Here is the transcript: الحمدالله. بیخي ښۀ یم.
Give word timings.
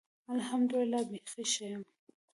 الحمدالله. 0.35 1.01
بیخي 1.11 1.43
ښۀ 1.51 1.65
یم. 1.71 1.83